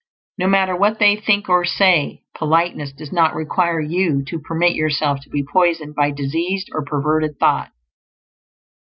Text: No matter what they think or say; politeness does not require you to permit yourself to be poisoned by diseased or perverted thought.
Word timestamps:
No 0.39 0.47
matter 0.47 0.75
what 0.75 0.97
they 0.97 1.15
think 1.15 1.47
or 1.47 1.63
say; 1.63 2.23
politeness 2.35 2.91
does 2.91 3.11
not 3.11 3.35
require 3.35 3.79
you 3.79 4.23
to 4.29 4.39
permit 4.39 4.73
yourself 4.73 5.19
to 5.21 5.29
be 5.29 5.43
poisoned 5.45 5.93
by 5.93 6.09
diseased 6.09 6.69
or 6.73 6.83
perverted 6.83 7.37
thought. 7.37 7.69